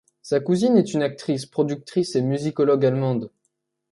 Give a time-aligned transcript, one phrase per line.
[0.23, 3.29] Sa cousine est une actrice, productrice et musicologue allemande.